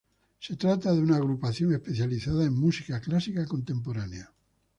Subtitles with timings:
[0.39, 4.33] Se trata de una agrupación especializada en música clásica contemporánea.